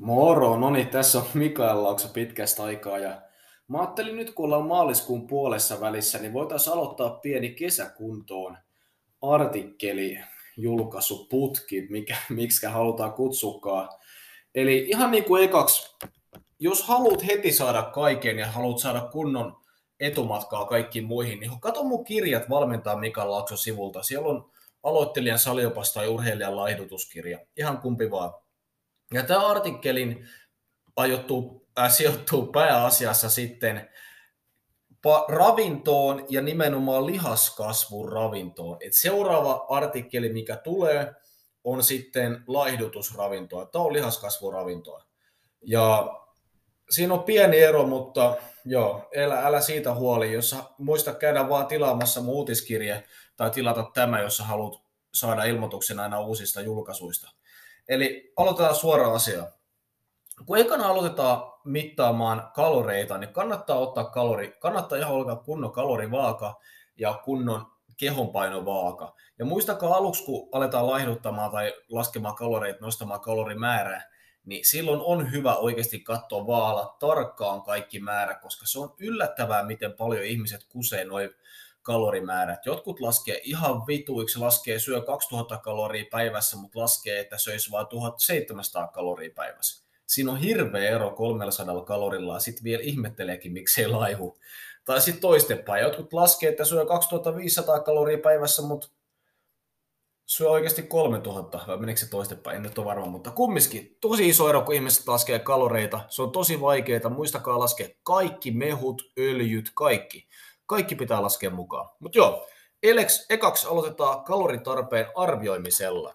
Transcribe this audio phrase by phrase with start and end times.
[0.00, 3.22] Moro, no niin, tässä on Mikael Lauksa pitkästä aikaa ja
[3.68, 8.58] mä ajattelin nyt kun ollaan maaliskuun puolessa välissä, niin voitaisiin aloittaa pieni kesäkuntoon
[9.22, 10.20] artikkeli,
[10.56, 13.88] julkaisu, putki, mikä, miksi halutaan kutsukaan.
[14.54, 15.96] Eli ihan niin kuin ekaksi,
[16.58, 19.56] jos haluat heti saada kaiken ja haluat saada kunnon
[20.00, 24.02] etumatkaa kaikkiin muihin, niin kato mun kirjat valmentaa Mikael Laakso sivulta.
[24.02, 24.50] Siellä on
[24.82, 28.34] aloittelijan saliopas tai urheilijan laihdutuskirja, ihan kumpi vaan
[29.14, 30.28] ja tämä artikkelin
[30.96, 33.90] ajoittuu, äh, sijoittuu pääasiassa sitten
[35.06, 38.76] pa- ravintoon ja nimenomaan lihaskasvun ravintoon.
[38.80, 41.14] Et seuraava artikkeli, mikä tulee,
[41.64, 43.66] on sitten laihdutusravintoa.
[43.66, 45.04] Tämä on lihaskasvuravintoa.
[45.62, 46.16] Ja
[46.90, 50.32] siinä on pieni ero, mutta joo, älä, älä siitä huoli.
[50.32, 53.04] Jos muista käydä vaan tilaamassa mun uutiskirje
[53.36, 54.82] tai tilata tämä, jos haluat
[55.14, 57.30] saada ilmoituksen aina uusista julkaisuista.
[57.90, 59.48] Eli aloitetaan suoraan asiaan.
[60.46, 66.60] Kun ekana aloitetaan mittaamaan kaloreita, niin kannattaa ottaa kalori, kannattaa ihan olla kunnon kalorivaaka
[66.96, 69.14] ja kunnon kehonpainovaaka.
[69.38, 74.10] Ja muistakaa aluksi, kun aletaan laihduttamaan tai laskemaan kaloreita, nostamaan kalorimäärää,
[74.44, 79.92] niin silloin on hyvä oikeasti katsoa vaala tarkkaan kaikki määrä, koska se on yllättävää, miten
[79.92, 81.30] paljon ihmiset kusee noin
[81.82, 82.66] kalorimäärät.
[82.66, 88.88] Jotkut laskee ihan vituiksi, laskee syö 2000 kaloria päivässä, mutta laskee, että söisi vain 1700
[88.88, 89.84] kaloria päivässä.
[90.06, 94.38] Siinä on hirveä ero 300 kalorilla, ja sitten vielä ihmetteleekin, miksei laihu.
[94.84, 95.82] Tai sitten toistepäin.
[95.82, 98.88] Jotkut laskee, että syö 2500 kaloria päivässä, mutta
[100.26, 104.48] syö oikeasti 3000, vai menikö se toistepäin, en nyt ole varma, mutta kumminkin tosi iso
[104.48, 106.00] ero, kun ihmiset laskee kaloreita.
[106.08, 110.28] Se on tosi vaikeaa, muistakaa laskea kaikki mehut, öljyt, kaikki.
[110.70, 111.88] Kaikki pitää laskea mukaan.
[111.98, 112.46] Mutta joo,
[112.82, 116.14] eleksi, ekaksi aloitetaan kaloritarpeen arvioimisella.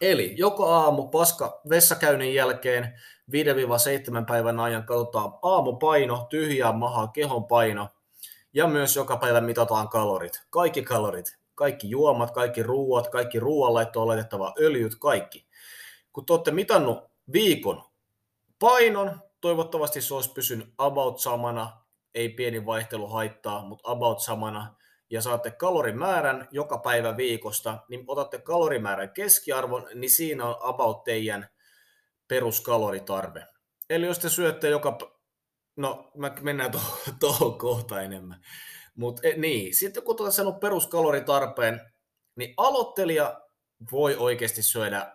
[0.00, 3.00] Eli joka aamu paska vessakäynnin jälkeen
[3.32, 3.34] 5-7
[4.26, 7.88] päivän ajan katsotaan aamupaino, tyhjää mahaa, kehon paino
[8.54, 10.42] ja myös joka päivä mitataan kalorit.
[10.50, 15.46] Kaikki kalorit, kaikki juomat, kaikki ruuat, kaikki ruoanlaittoon laitettava öljyt, kaikki.
[16.12, 16.98] Kun te olette mitannut
[17.32, 17.82] viikon
[18.58, 24.76] painon, toivottavasti se olisi pysynyt about samana ei pieni vaihtelu haittaa, mutta about samana,
[25.10, 31.48] ja saatte kalorimäärän joka päivä viikosta, niin otatte kalorimäärän keskiarvon, niin siinä on about teidän
[32.28, 33.46] peruskaloritarve.
[33.90, 34.98] Eli jos te syötte joka...
[35.76, 38.40] No, mä mennään tuohon to- kohta enemmän.
[38.94, 41.80] Mutta e, niin, sitten kun otat sanonut peruskaloritarpeen,
[42.36, 43.40] niin aloittelija
[43.92, 45.12] voi oikeasti syödä...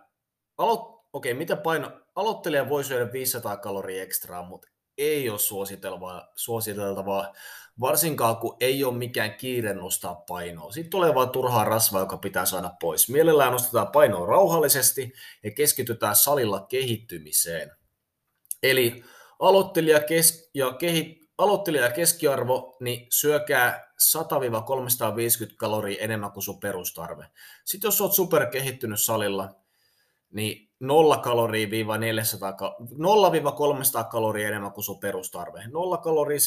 [0.58, 1.04] Alo...
[1.12, 2.00] Okei, okay, mitä paino...
[2.14, 4.68] Aloittelija voi syödä 500 kaloria ekstraa, mutta
[4.98, 7.32] ei ole suositeltavaa, suositeltavaa,
[7.80, 10.72] varsinkaan kun ei ole mikään kiire nostaa painoa.
[10.72, 13.08] Sitten tulee vain turhaa rasvaa, joka pitää saada pois.
[13.08, 15.12] Mielellään nostetaan painoa rauhallisesti
[15.42, 17.70] ja keskitytään salilla kehittymiseen.
[18.62, 19.04] Eli
[19.38, 27.26] aloittelija, kes- ja kehi- aloittelija keskiarvo, niin syökää 100-350 kaloria enemmän kuin sun perustarve.
[27.64, 29.63] Sitten jos olet superkehittynyt salilla,
[30.34, 31.68] niin 0 kaloria
[31.98, 32.54] 400, 0-300
[34.10, 35.66] kaloria enemmän kuin sun perustarve.
[35.66, 36.38] 0 kaloria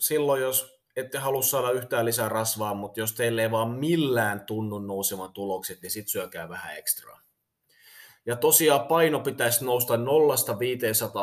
[0.00, 4.78] silloin, jos ette halua saada yhtään lisää rasvaa, mutta jos teille ei vaan millään tunnu
[4.78, 7.20] nousevan tulokset, niin sitten syökää vähän ekstraa.
[8.26, 9.98] Ja tosiaan paino pitäisi nousta 0-500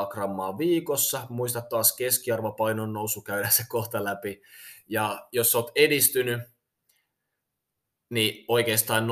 [0.10, 1.22] grammaa viikossa.
[1.30, 4.42] Muista taas keskiarvopainon nousu, käydä se kohta läpi.
[4.88, 6.42] Ja jos olet edistynyt,
[8.10, 9.08] niin oikeastaan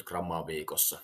[0.00, 1.00] 0-350 grammaa viikossa.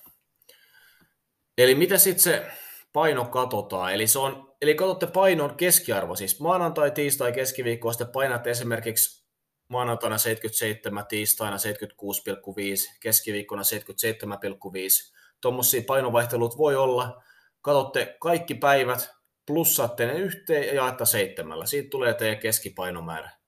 [1.58, 2.46] Eli mitä sitten se
[2.92, 3.94] paino katsotaan?
[3.94, 9.24] Eli, se on, eli katsotte painon keskiarvo, siis maanantai, tiistai, keskiviikko, sitten painat esimerkiksi
[9.68, 15.14] maanantaina 77, tiistaina 76,5, keskiviikkona 77,5.
[15.40, 17.22] Tuommoisia painovaihtelut voi olla.
[17.60, 19.10] Katsotte kaikki päivät,
[19.46, 21.66] plussaatte ne yhteen ja jaetta seitsemällä.
[21.66, 23.43] Siitä tulee teidän keskipainomäärä.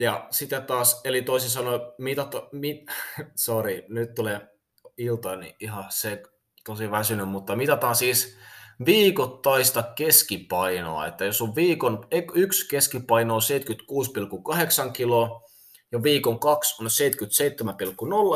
[0.00, 2.80] Ja sitä taas, eli toisin sanoen, mitat, mit,
[3.34, 4.40] sorry, nyt tulee
[4.96, 6.22] ilta, niin ihan se
[6.64, 8.36] tosi väsynyt, mutta mitataan siis
[8.86, 13.40] viikoittaista keskipainoa, että jos on viikon yksi keskipaino on
[14.86, 15.42] 76,8 kiloa
[15.92, 16.88] ja viikon kaksi on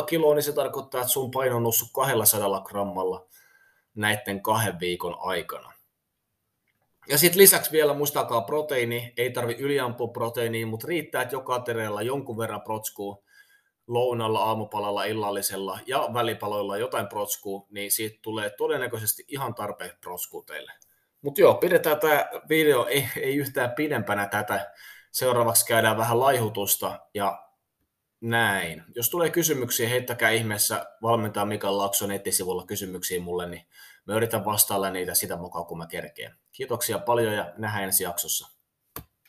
[0.00, 3.26] 77,0 kiloa, niin se tarkoittaa, että sun paino on noussut 200 grammalla
[3.94, 5.73] näiden kahden viikon aikana.
[7.08, 12.02] Ja sitten lisäksi vielä muistakaa proteiini, ei tarvi yliampua proteiiniä, mutta riittää, että joka aterialla
[12.02, 13.24] jonkun verran protskuu
[13.86, 20.72] lounalla, aamupalalla, illallisella ja välipaloilla jotain protskuu, niin siitä tulee todennäköisesti ihan tarpeeksi protskuu teille.
[21.22, 24.72] Mutta joo, pidetään tämä video ei, ei yhtään pidempänä tätä.
[25.12, 27.44] Seuraavaksi käydään vähän laihutusta ja
[28.20, 28.82] näin.
[28.94, 33.66] Jos tulee kysymyksiä, heittäkää ihmeessä valmentaa Mikael Lakson nettisivulla kysymyksiä mulle, niin
[34.06, 36.34] mä yritän vastailla niitä sitä mukaan, kun mä kerkeen.
[36.52, 38.53] Kiitoksia paljon ja nähdään ensi jaksossa.